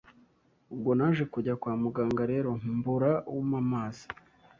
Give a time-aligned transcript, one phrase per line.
[0.73, 4.05] Ubwo naje kujya kwa muganga rero mbura ump amazi